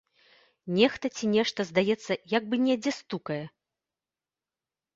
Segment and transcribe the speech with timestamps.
[0.77, 3.41] Нехта ці нешта, здаецца, як бы недзе стукае?